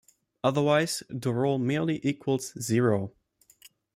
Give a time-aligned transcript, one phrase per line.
[0.43, 3.11] Otherwise, the roll merely equals zero.